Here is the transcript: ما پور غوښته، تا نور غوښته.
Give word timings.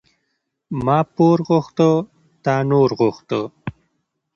ما 0.85 0.99
پور 1.15 1.37
غوښته، 1.47 1.89
تا 2.43 2.55
نور 2.69 2.89
غوښته. 2.99 3.41